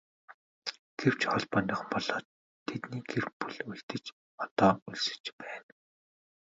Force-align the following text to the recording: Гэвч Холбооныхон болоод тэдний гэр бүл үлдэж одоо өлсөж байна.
Гэвч 0.99 1.21
Холбооныхон 1.31 1.87
болоод 1.91 2.25
тэдний 2.67 3.03
гэр 3.11 3.25
бүл 3.39 3.57
үлдэж 3.71 4.05
одоо 4.43 4.71
өлсөж 4.91 5.25
байна. 5.41 5.71